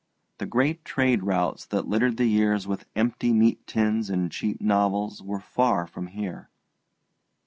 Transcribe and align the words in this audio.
The 0.39 0.47
great 0.47 0.83
trade 0.83 1.21
routes 1.21 1.63
that 1.67 1.87
littered 1.87 2.17
the 2.17 2.25
years 2.25 2.65
with 2.65 2.87
empty 2.95 3.31
meat 3.33 3.67
tins 3.67 4.09
and 4.09 4.31
cheap 4.31 4.59
novels 4.59 5.21
were 5.21 5.39
far 5.39 5.85
from 5.85 6.07
here. 6.07 6.49